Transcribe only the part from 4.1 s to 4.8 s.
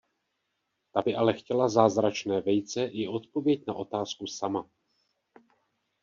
sama.